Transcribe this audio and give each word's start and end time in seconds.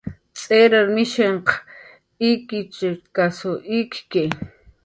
Tz'irar 0.35 0.87
mishinhq 0.95 1.47
ikichkasw 2.29 3.51
ikki 3.79 4.23